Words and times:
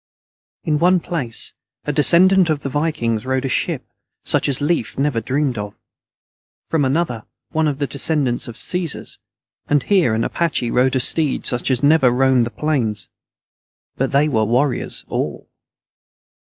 ]_In 0.67 0.79
one 0.79 0.99
place, 0.99 1.53
a 1.85 1.93
descendant 1.93 2.49
of 2.49 2.61
the 2.61 2.69
Vikings 2.69 3.23
rode 3.23 3.45
a 3.45 3.49
ship 3.49 3.85
such 4.23 4.49
as 4.49 4.59
Lief 4.59 4.97
never 4.97 5.21
dreamed 5.21 5.59
of; 5.59 5.75
from 6.65 6.83
another, 6.83 7.23
one 7.51 7.67
of 7.67 7.77
the 7.77 7.85
descendants 7.85 8.47
of 8.47 8.55
the 8.55 8.61
Caesars, 8.61 9.19
and 9.67 9.83
here 9.83 10.15
an 10.15 10.23
Apache 10.23 10.71
rode 10.71 10.95
a 10.95 10.99
steed 10.99 11.45
such 11.45 11.69
as 11.69 11.83
never 11.83 12.09
roamed 12.09 12.47
the 12.47 12.49
plains. 12.49 13.09
But 13.95 14.11
they 14.11 14.27
were 14.27 14.43
warriors 14.43 15.05
all. 15.07 15.47